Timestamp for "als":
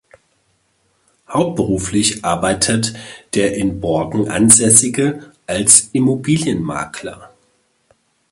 5.45-5.89